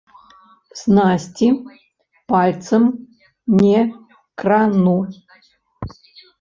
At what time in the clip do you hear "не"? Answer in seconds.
3.61-3.79